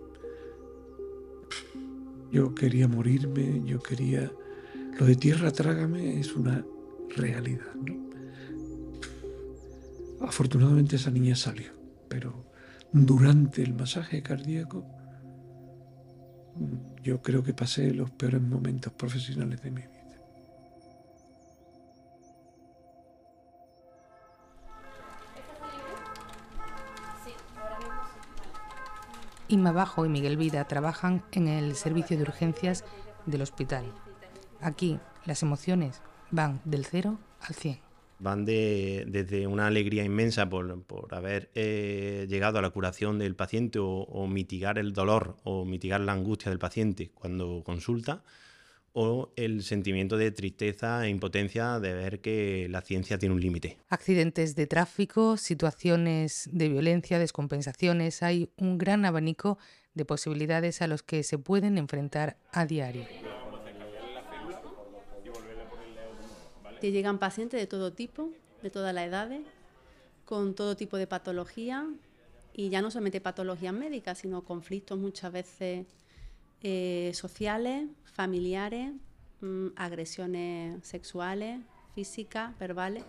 Yo 2.31 2.54
quería 2.54 2.88
morirme, 2.88 3.62
yo 3.64 3.78
quería... 3.78 4.31
Lo 5.00 5.07
de 5.07 5.16
tierra 5.16 5.50
trágame 5.50 6.21
es 6.21 6.37
una 6.37 6.66
realidad. 7.16 7.73
Afortunadamente 10.21 10.97
esa 10.97 11.11
niña 11.11 11.35
salió 11.35 11.82
pero 12.12 12.45
durante 12.92 13.62
el 13.62 13.73
masaje 13.73 14.23
cardíaco 14.23 14.85
yo 17.02 17.23
creo 17.23 17.42
que 17.42 17.54
pasé 17.54 17.90
los 17.95 18.11
peores 18.11 18.42
momentos 18.42 18.92
profesionales 18.92 19.62
de 19.62 19.71
mi 19.71 19.81
vida. 19.81 19.90
Inma 29.49 29.73
Bajo 29.73 30.04
y 30.04 30.11
Miguel 30.11 30.37
Vida 30.37 30.69
trabajan 30.69 31.25
en 31.33 31.49
el 31.49 31.76
servicio 31.76 32.19
de 32.19 32.25
urgencias 32.25 32.85
del 33.25 33.40
hospital. 33.40 33.87
Aquí 34.61 35.00
las 35.25 35.42
emociones 35.42 36.02
van 36.31 36.61
del 36.66 36.85
0 36.85 37.19
al 37.40 37.54
100 37.54 37.92
van 38.23 38.45
de, 38.45 39.05
desde 39.09 39.47
una 39.49 39.67
alegría 39.67 40.05
inmensa 40.05 40.49
por, 40.49 40.85
haber 41.11 41.50
eh, 41.55 42.26
llegado 42.29 42.59
a 42.59 42.62
la 42.62 42.71
curación 42.71 43.19
del 43.19 43.35
paciente 43.35 43.81
o, 43.81 44.26
mitigar 44.29 44.79
el 44.79 44.93
dolor 44.93 45.37
o 45.43 45.64
mitigar 45.64 46.00
la 46.00 46.12
angustia 46.12 46.50
del 46.50 46.61
paciente 46.61 47.11
cuando 47.14 47.62
consulta, 47.64 48.23
o 48.95 49.33
el 49.37 49.62
sentimiento 49.62 50.17
de 50.17 50.31
tristeza 50.31 51.05
e 51.05 51.09
impotencia 51.09 51.81
de 51.81 51.95
ver 51.95 52.21
que 52.21 52.69
la 52.71 52.83
ciencia 52.83 53.19
tiene 53.19 53.35
un 53.35 53.41
límite. 53.41 53.79
Accidentes 53.88 54.55
de 54.55 54.67
tráfico, 54.67 55.37
situaciones 55.37 56.49
de 56.52 56.69
violencia, 56.69 57.19
descompensaciones, 57.19 58.23
hay 58.23 58.50
un 58.57 58.79
gran 58.79 59.05
abanico 59.05 59.59
de 59.95 60.05
posibilidades 60.05 60.81
a 60.81 60.87
los 60.87 61.02
que 61.02 61.23
se 61.23 61.38
pueden 61.38 61.76
enfrentar 61.76 62.37
a 62.52 62.67
diario. 62.67 63.07
Que 66.83 66.91
llegan 66.91 67.21
pacientes 67.21 67.61
de 67.61 67.69
todo 67.69 67.93
tipo, 67.93 68.33
de 68.61 68.69
todas 68.69 68.93
las 68.93 69.05
edades, 69.05 69.43
con 70.25 70.53
todo 70.57 70.77
tipo 70.77 70.97
de 70.97 71.07
patología 71.07 71.87
y 72.53 72.71
ya 72.71 72.83
no 72.83 72.91
solamente 72.91 73.21
patologías 73.21 73.73
médicas, 73.73 74.19
sino 74.19 74.43
conflictos 74.43 74.99
muchas 74.99 75.31
veces 75.31 75.87
eh, 76.61 77.12
sociales, 77.15 77.87
familiares, 78.03 78.91
mm, 79.43 79.69
agresiones 79.77 80.85
sexuales, 80.85 81.61
físicas, 81.95 82.59
verbales. 82.59 83.05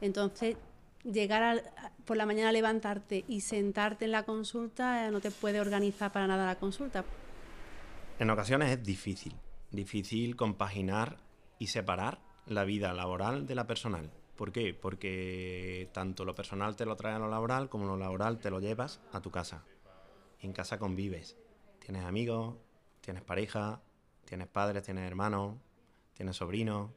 Entonces, 0.00 0.56
llegar 1.04 1.62
por 2.04 2.16
la 2.16 2.26
mañana 2.26 2.48
a 2.48 2.52
levantarte 2.52 3.24
y 3.28 3.42
sentarte 3.42 4.06
en 4.06 4.10
la 4.10 4.24
consulta 4.24 5.06
eh, 5.06 5.12
no 5.12 5.20
te 5.20 5.30
puede 5.30 5.60
organizar 5.60 6.10
para 6.10 6.26
nada 6.26 6.44
la 6.44 6.58
consulta. 6.58 7.04
En 8.18 8.30
ocasiones 8.30 8.68
es 8.70 8.82
difícil, 8.82 9.36
difícil 9.70 10.34
compaginar 10.34 11.18
y 11.60 11.68
separar 11.68 12.29
la 12.50 12.64
vida 12.64 12.92
laboral 12.92 13.46
de 13.46 13.54
la 13.54 13.66
personal. 13.66 14.10
¿Por 14.36 14.52
qué? 14.52 14.74
Porque 14.74 15.88
tanto 15.92 16.24
lo 16.24 16.34
personal 16.34 16.74
te 16.74 16.84
lo 16.84 16.96
trae 16.96 17.14
a 17.14 17.18
lo 17.18 17.28
laboral 17.28 17.68
como 17.68 17.86
lo 17.86 17.96
laboral 17.96 18.38
te 18.38 18.50
lo 18.50 18.58
llevas 18.60 19.00
a 19.12 19.20
tu 19.20 19.30
casa. 19.30 19.64
en 20.40 20.52
casa 20.52 20.78
convives. 20.78 21.36
Tienes 21.78 22.04
amigos, 22.04 22.56
tienes 23.02 23.22
pareja, 23.22 23.82
tienes 24.24 24.48
padres, 24.48 24.82
tienes 24.82 25.06
hermanos, 25.06 25.56
tienes 26.14 26.36
sobrinos. 26.36 26.90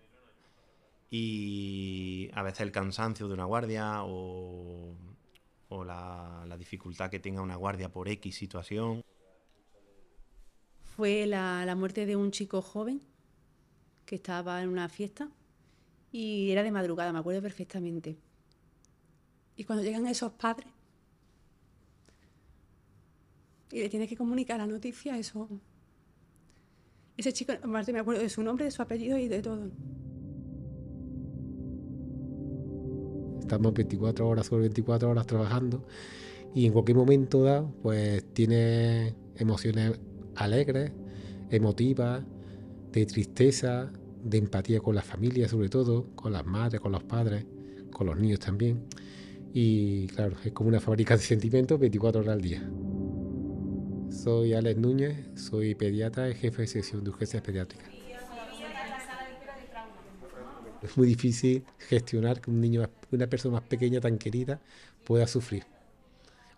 Y 1.10 2.30
a 2.34 2.42
veces 2.42 2.62
el 2.62 2.72
cansancio 2.72 3.28
de 3.28 3.34
una 3.34 3.46
guardia 3.46 4.04
o, 4.04 4.96
la, 5.86 6.46
dificultad 6.58 7.10
que 7.10 7.20
tenga 7.20 7.42
una 7.42 7.58
guardia 7.58 7.92
por 7.92 8.08
X 8.08 8.36
situación. 8.36 9.04
Fue 10.96 11.26
la, 11.28 11.66
la 11.66 11.76
muerte 11.76 12.06
de 12.06 12.16
un 12.16 12.32
chico 12.32 12.62
joven 12.62 13.02
que 14.06 14.16
estaba 14.16 14.62
en 14.62 14.70
una 14.70 14.88
fiesta 14.88 15.30
y 16.14 16.52
era 16.52 16.62
de 16.62 16.72
madrugada, 16.72 17.12
me 17.12 17.18
acuerdo 17.18 17.42
perfectamente. 17.42 18.16
Y 19.58 19.64
cuando 19.64 19.84
llegan 19.84 20.06
esos 20.06 20.32
padres 20.34 20.68
y 23.72 23.80
le 23.80 23.90
tienes 23.90 24.08
que 24.08 24.16
comunicar 24.16 24.60
la 24.60 24.68
noticia, 24.68 25.18
eso. 25.18 25.50
Ese 27.18 27.34
chico, 27.34 27.54
aparte 27.54 27.92
me 27.92 28.00
acuerdo 28.00 28.22
de 28.22 28.30
su 28.30 28.44
nombre, 28.44 28.66
de 28.66 28.72
su 28.72 28.84
apellido 28.84 29.18
y 29.18 29.28
de 29.28 29.42
todo. 29.42 29.72
Estamos 33.40 33.74
24 33.74 34.28
horas 34.28 34.46
sobre 34.46 34.62
24 34.62 35.10
horas 35.10 35.26
trabajando 35.26 35.84
y 36.54 36.68
en 36.68 36.74
cualquier 36.74 36.98
momento 36.98 37.42
dado, 37.42 37.74
pues 37.82 38.24
tiene 38.34 39.16
emociones 39.36 40.00
alegres, 40.36 40.92
emotivas, 41.50 42.24
de 42.92 43.06
tristeza, 43.08 43.92
de 44.24 44.38
empatía 44.38 44.80
con 44.80 44.96
la 44.96 45.02
familia 45.02 45.48
sobre 45.48 45.70
todo, 45.70 46.08
con 46.16 46.34
las 46.34 46.46
madres, 46.46 46.80
con 46.82 46.92
los 46.92 47.04
padres, 47.04 47.46
con 47.92 48.08
los 48.08 48.18
niños 48.18 48.40
también. 48.40 48.86
Y 49.54 50.08
claro, 50.08 50.36
es 50.44 50.52
como 50.52 50.70
una 50.70 50.80
fábrica 50.80 51.16
de 51.16 51.24
sentimientos 51.24 51.80
24 51.80 52.22
horas 52.22 52.34
al 52.34 52.42
día. 52.42 52.68
Soy 54.10 54.54
Alex 54.54 54.80
Núñez, 54.80 55.18
soy 55.36 55.76
pediatra 55.76 56.30
y 56.30 56.36
jefe 56.36 56.64
de 56.64 56.68
sección 56.68 57.04
de 57.04 57.10
urgencias 57.10 57.42
pediátricas. 57.42 57.90
Es 60.82 60.98
muy 60.98 61.08
difícil 61.08 61.64
gestionar 61.78 62.42
que 62.42 62.52
un 62.52 62.60
niño, 62.60 62.90
una 63.12 63.28
persona 63.28 63.54
más 63.54 63.64
pequeña, 63.64 64.02
tan 64.02 64.18
querida, 64.18 64.60
pueda 65.06 65.28
sufrir. 65.28 65.64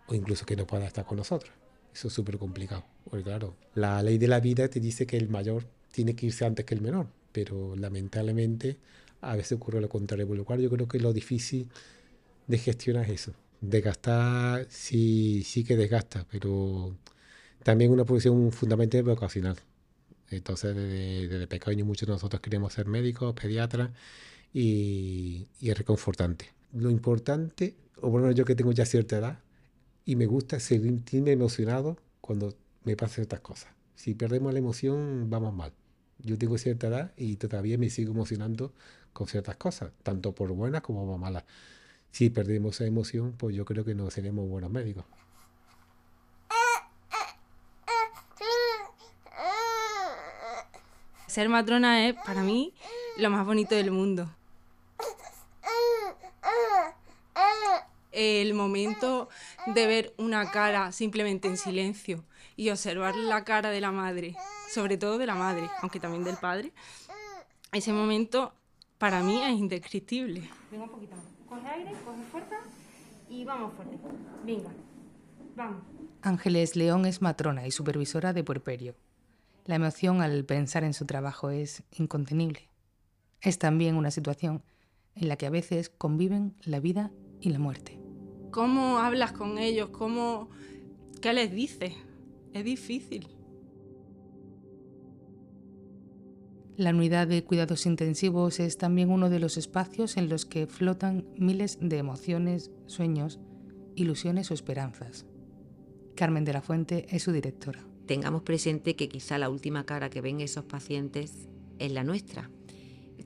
O 0.07 0.15
incluso 0.15 0.45
que 0.45 0.55
no 0.55 0.65
pueda 0.65 0.87
estar 0.87 1.05
con 1.05 1.17
nosotros. 1.17 1.53
Eso 1.93 2.07
es 2.07 2.13
súper 2.13 2.37
complicado. 2.37 2.83
Porque 3.03 3.23
claro, 3.23 3.55
la 3.75 4.01
ley 4.01 4.17
de 4.17 4.27
la 4.27 4.39
vida 4.39 4.67
te 4.67 4.79
dice 4.79 5.05
que 5.05 5.17
el 5.17 5.29
mayor 5.29 5.65
tiene 5.91 6.15
que 6.15 6.25
irse 6.25 6.43
antes 6.43 6.65
que 6.65 6.73
el 6.73 6.81
menor. 6.81 7.07
Pero 7.35 7.75
lamentablemente 7.75 8.77
a 9.19 9.35
veces 9.35 9.53
ocurre 9.53 9.81
lo 9.81 9.89
contrario. 9.89 10.25
Por 10.25 10.37
lo 10.37 10.45
cual 10.45 10.61
yo 10.61 10.69
creo 10.69 10.87
que 10.87 10.99
lo 10.99 11.11
difícil 11.11 11.67
de 12.47 12.57
gestionar 12.57 13.03
es 13.05 13.21
eso. 13.21 13.33
Desgastar 13.59 14.67
sí, 14.69 15.43
sí 15.43 15.65
que 15.65 15.75
desgasta, 15.75 16.25
pero 16.31 16.95
también 17.63 17.91
una 17.91 18.05
posición 18.05 18.51
fundamental 18.53 19.03
vocacional. 19.03 19.57
Entonces, 20.29 20.75
desde, 20.75 21.47
pequeño 21.47 21.83
muchos 21.83 22.07
de 22.07 22.13
nosotros 22.13 22.41
queremos 22.41 22.73
ser 22.73 22.87
médicos, 22.87 23.33
pediatras 23.33 23.91
y, 24.53 25.47
y, 25.59 25.69
es 25.69 25.77
reconfortante. 25.77 26.53
Lo 26.73 26.89
importante, 26.89 27.75
o 28.01 28.09
bueno, 28.09 28.31
yo 28.31 28.45
que 28.45 28.55
tengo 28.55 28.71
ya 28.71 28.85
cierta 28.85 29.17
edad 29.17 29.39
y 30.05 30.15
me 30.15 30.25
gusta 30.25 30.59
sentirme 30.59 31.31
emocionado 31.31 31.97
cuando 32.21 32.55
me 32.85 32.95
pasan 32.95 33.23
estas 33.23 33.41
cosas. 33.41 33.73
Si 33.95 34.13
perdemos 34.13 34.53
la 34.53 34.59
emoción, 34.59 35.29
vamos 35.29 35.53
mal. 35.53 35.73
Yo 36.19 36.37
tengo 36.37 36.57
cierta 36.57 36.87
edad 36.87 37.11
y 37.17 37.35
todavía 37.35 37.77
me 37.77 37.89
sigo 37.89 38.11
emocionando 38.11 38.71
con 39.13 39.27
ciertas 39.27 39.55
cosas, 39.57 39.91
tanto 40.03 40.33
por 40.33 40.51
buenas 40.51 40.81
como 40.81 41.05
por 41.05 41.19
malas. 41.19 41.43
Si 42.11 42.29
perdemos 42.29 42.75
esa 42.75 42.85
emoción, 42.85 43.33
pues 43.37 43.55
yo 43.55 43.65
creo 43.65 43.85
que 43.85 43.95
no 43.95 44.09
seremos 44.09 44.47
buenos 44.49 44.71
médicos. 44.71 45.05
ser 51.35 51.49
matrona 51.49 52.07
es 52.07 52.15
para 52.25 52.43
mí 52.43 52.73
lo 53.17 53.29
más 53.29 53.45
bonito 53.45 53.75
del 53.75 53.91
mundo. 53.91 54.33
El 58.13 58.53
momento 58.53 59.27
de 59.65 59.85
ver 59.85 60.13
una 60.17 60.49
cara 60.49 60.93
simplemente 60.93 61.49
en 61.49 61.57
silencio 61.57 62.23
y 62.55 62.69
observar 62.69 63.17
la 63.17 63.43
cara 63.43 63.71
de 63.71 63.81
la 63.81 63.91
madre, 63.91 64.37
sobre 64.73 64.97
todo 64.97 65.17
de 65.17 65.25
la 65.25 65.35
madre, 65.35 65.69
aunque 65.81 65.99
también 65.99 66.23
del 66.23 66.37
padre, 66.37 66.73
ese 67.71 67.93
momento 67.93 68.53
para 68.97 69.21
mí 69.21 69.41
es 69.43 69.51
indescriptible. 69.51 70.49
Venga 70.71 70.85
un 70.85 70.89
poquito 70.89 71.15
más. 71.15 71.25
Coge 71.47 71.67
aire, 71.67 71.91
coge 72.05 72.23
fuerza 72.31 72.55
y 73.29 73.43
vamos 73.43 73.73
fuerte. 73.73 73.97
Venga, 74.45 74.69
vamos. 75.55 75.81
Ángeles 76.21 76.75
León 76.75 77.05
es 77.05 77.21
matrona 77.21 77.67
y 77.67 77.71
supervisora 77.71 78.33
de 78.33 78.43
puerperio. 78.43 78.95
La 79.65 79.75
emoción 79.75 80.21
al 80.21 80.45
pensar 80.45 80.83
en 80.83 80.93
su 80.93 81.05
trabajo 81.05 81.49
es 81.49 81.83
incontenible. 81.91 82.69
Es 83.41 83.59
también 83.59 83.95
una 83.95 84.11
situación 84.11 84.63
en 85.15 85.27
la 85.27 85.37
que 85.37 85.45
a 85.45 85.49
veces 85.49 85.89
conviven 85.89 86.55
la 86.63 86.79
vida 86.79 87.11
y 87.41 87.49
la 87.49 87.59
muerte. 87.59 87.99
¿Cómo 88.51 88.99
hablas 88.99 89.33
con 89.33 89.57
ellos? 89.57 89.89
¿Cómo... 89.89 90.49
¿Qué 91.21 91.33
les 91.33 91.51
dices? 91.51 91.93
Es 92.53 92.63
difícil. 92.63 93.34
La 96.77 96.89
unidad 96.89 97.27
de 97.27 97.43
cuidados 97.43 97.85
intensivos 97.85 98.59
es 98.59 98.77
también 98.77 99.09
uno 99.09 99.29
de 99.29 99.39
los 99.39 99.57
espacios 99.57 100.17
en 100.17 100.29
los 100.29 100.45
que 100.45 100.67
flotan 100.67 101.25
miles 101.37 101.77
de 101.81 101.97
emociones, 101.97 102.71
sueños, 102.85 103.39
ilusiones 103.95 104.51
o 104.51 104.53
esperanzas. 104.53 105.25
Carmen 106.15 106.45
de 106.45 106.53
la 106.53 106.61
Fuente 106.61 107.05
es 107.09 107.23
su 107.23 107.31
directora 107.31 107.85
tengamos 108.05 108.43
presente 108.43 108.95
que 108.95 109.09
quizá 109.09 109.37
la 109.37 109.49
última 109.49 109.85
cara 109.85 110.09
que 110.09 110.21
ven 110.21 110.41
esos 110.41 110.65
pacientes 110.65 111.47
es 111.79 111.91
la 111.91 112.03
nuestra. 112.03 112.49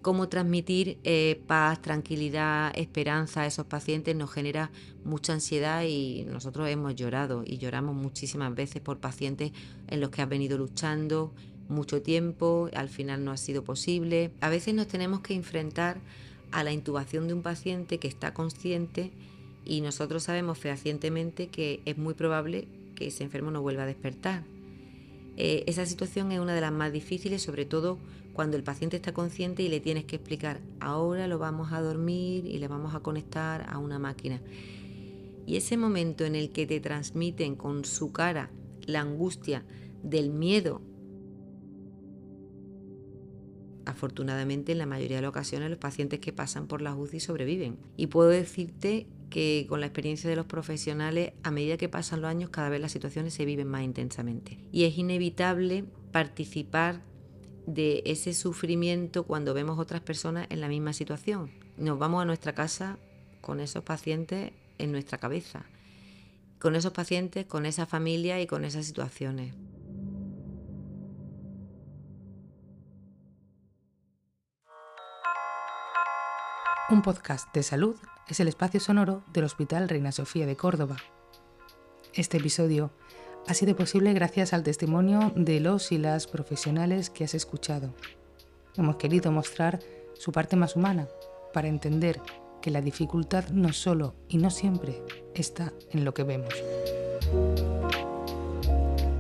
Cómo 0.02 0.30
transmitir 0.30 0.98
eh, 1.04 1.42
paz, 1.46 1.82
tranquilidad, 1.82 2.72
esperanza 2.76 3.42
a 3.42 3.48
esos 3.48 3.66
pacientes 3.66 4.16
nos 4.16 4.32
genera 4.32 4.72
mucha 5.04 5.34
ansiedad 5.34 5.84
y 5.84 6.24
nosotros 6.26 6.70
hemos 6.70 6.96
llorado 6.96 7.44
y 7.46 7.58
lloramos 7.58 7.96
muchísimas 7.96 8.56
veces 8.56 8.82
por 8.82 9.00
pacientes 9.00 9.52
en 9.88 10.00
los 10.00 10.10
que 10.10 10.22
has 10.22 10.30
venido 10.30 10.58
luchando 10.58 11.34
mucho 11.70 12.02
tiempo, 12.02 12.70
al 12.74 12.90
final 12.90 13.24
no 13.24 13.32
ha 13.32 13.38
sido 13.38 13.64
posible. 13.64 14.32
A 14.42 14.50
veces 14.50 14.74
nos 14.74 14.88
tenemos 14.88 15.22
que 15.22 15.34
enfrentar 15.34 16.00
a 16.52 16.64
la 16.64 16.72
intubación 16.72 17.28
de 17.28 17.34
un 17.34 17.42
paciente 17.42 18.00
que 18.00 18.08
está 18.08 18.34
consciente 18.34 19.12
y 19.66 19.82
nosotros 19.82 20.24
sabemos 20.24 20.58
fehacientemente 20.58 21.48
que 21.48 21.82
es 21.86 21.98
muy 21.98 22.16
probable 22.16 22.68
que 22.96 23.08
ese 23.08 23.24
enfermo 23.24 23.52
no 23.52 23.62
vuelva 23.62 23.84
a 23.84 23.88
despertar. 23.88 24.44
Eh, 25.38 25.64
esa 25.68 25.86
situación 25.86 26.32
es 26.32 26.40
una 26.40 26.54
de 26.54 26.62
las 26.62 26.72
más 26.72 26.92
difíciles, 26.92 27.42
sobre 27.42 27.66
todo 27.66 27.98
cuando 28.34 28.58
el 28.58 28.64
paciente 28.64 28.98
está 28.98 29.14
consciente 29.14 29.64
y 29.64 29.70
le 29.70 29.80
tienes 29.80 30.06
que 30.06 30.16
explicar, 30.16 30.60
ahora 30.80 31.28
lo 31.28 31.40
vamos 31.40 31.72
a 31.72 31.82
dormir 31.82 32.46
y 32.46 32.58
le 32.58 32.68
vamos 32.68 32.96
a 32.96 33.00
conectar 33.00 33.66
a 33.70 33.78
una 33.78 34.00
máquina. 34.00 34.42
Y 35.46 35.56
ese 35.58 35.78
momento 35.78 36.26
en 36.26 36.36
el 36.36 36.52
que 36.52 36.68
te 36.68 36.80
transmiten 36.80 37.56
con 37.56 37.86
su 37.86 38.12
cara 38.12 38.50
la 38.86 39.02
angustia 39.02 39.64
del 40.04 40.30
miedo, 40.30 40.82
afortunadamente 43.90 44.72
en 44.72 44.78
la 44.78 44.86
mayoría 44.86 45.18
de 45.18 45.22
las 45.24 45.30
ocasiones 45.30 45.70
los 45.70 45.80
pacientes 45.80 46.20
que 46.20 46.34
pasan 46.34 46.68
por 46.68 46.82
la 46.82 46.96
UCI 46.96 47.20
sobreviven. 47.20 47.78
Y 47.98 48.08
puedo 48.08 48.30
decirte 48.30 49.08
que 49.30 49.66
con 49.70 49.80
la 49.80 49.86
experiencia 49.86 50.30
de 50.30 50.36
los 50.36 50.46
profesionales, 50.46 51.34
a 51.44 51.52
medida 51.52 51.78
que 51.78 51.90
pasan 51.90 52.22
los 52.22 52.30
años, 52.30 52.50
cada 52.50 52.70
vez 52.70 52.82
las 52.82 52.92
situaciones 52.92 53.34
se 53.34 53.46
viven 53.46 53.68
más 53.68 53.84
intensamente. 53.84 54.60
Y 54.72 54.86
es 54.86 54.98
inevitable 54.98 55.86
participar 56.12 57.02
de 57.66 58.02
ese 58.06 58.34
sufrimiento 58.34 59.24
cuando 59.24 59.54
vemos 59.54 59.78
otras 59.78 60.02
personas 60.02 60.48
en 60.50 60.62
la 60.62 60.68
misma 60.68 60.94
situación. 60.94 61.52
Nos 61.78 62.00
vamos 62.00 62.22
a 62.22 62.26
nuestra 62.26 62.54
casa 62.54 62.98
con 63.42 63.60
esos 63.60 63.84
pacientes 63.84 64.52
en 64.78 64.92
nuestra 64.92 65.18
cabeza, 65.18 65.66
con 66.60 66.76
esos 66.76 66.94
pacientes, 66.94 67.46
con 67.46 67.66
esa 67.66 67.86
familia 67.86 68.42
y 68.42 68.48
con 68.48 68.66
esas 68.66 68.86
situaciones. 68.86 69.54
Un 76.92 77.04
podcast 77.04 77.54
de 77.54 77.62
salud 77.62 77.96
es 78.28 78.40
el 78.40 78.48
espacio 78.48 78.80
sonoro 78.80 79.24
del 79.32 79.44
Hospital 79.44 79.88
Reina 79.88 80.12
Sofía 80.12 80.48
de 80.48 80.56
Córdoba. 80.56 80.98
Este 82.16 82.38
episodio 82.38 82.90
ha 83.48 83.54
sido 83.54 83.76
posible 83.76 84.12
gracias 84.14 84.54
al 84.54 84.64
testimonio 84.64 85.32
de 85.36 85.60
los 85.60 85.92
y 85.92 86.00
las 86.00 86.26
profesionales 86.26 87.12
que 87.12 87.26
has 87.26 87.36
escuchado. 87.36 87.94
Hemos 88.76 88.96
querido 88.96 89.32
mostrar 89.32 89.80
su 90.16 90.32
parte 90.32 90.56
más 90.56 90.76
humana 90.76 91.08
para 91.54 91.68
entender 91.68 92.20
que 92.60 92.72
la 92.72 92.82
dificultad 92.82 93.50
no 93.50 93.72
solo 93.72 94.16
y 94.28 94.38
no 94.40 94.50
siempre 94.50 95.04
está 95.36 95.72
en 95.92 96.06
lo 96.06 96.16
que 96.16 96.24
vemos. 96.24 96.56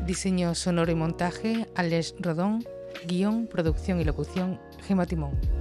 Diseño 0.07 0.55
sonoro 0.55 0.91
y 0.91 0.95
montaje, 0.95 1.69
Alex 1.75 2.15
Rodón. 2.19 2.65
Guión, 3.05 3.45
producción 3.45 4.01
y 4.01 4.03
locución, 4.03 4.59
Gema 4.87 5.05
Timón. 5.05 5.58